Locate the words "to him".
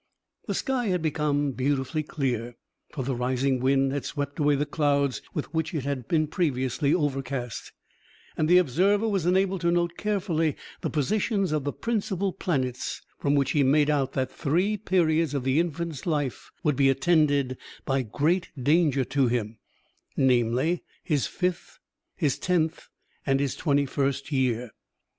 19.05-19.59